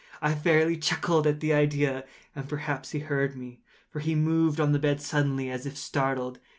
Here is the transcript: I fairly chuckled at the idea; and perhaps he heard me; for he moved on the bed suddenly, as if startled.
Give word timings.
I 0.19 0.33
fairly 0.33 0.77
chuckled 0.77 1.27
at 1.27 1.41
the 1.41 1.53
idea; 1.53 2.05
and 2.35 2.49
perhaps 2.49 2.89
he 2.89 2.97
heard 3.01 3.37
me; 3.37 3.59
for 3.87 3.99
he 3.99 4.15
moved 4.15 4.59
on 4.59 4.71
the 4.71 4.79
bed 4.79 4.99
suddenly, 4.99 5.47
as 5.51 5.67
if 5.67 5.77
startled. 5.77 6.39